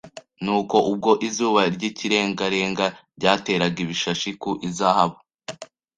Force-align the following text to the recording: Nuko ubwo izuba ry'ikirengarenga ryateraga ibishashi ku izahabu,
Nuko 0.43 0.77
ubwo 0.91 1.11
izuba 1.27 1.61
ry'ikirengarenga 1.75 2.85
ryateraga 3.17 3.77
ibishashi 3.85 4.29
ku 4.41 4.51
izahabu, 4.67 5.17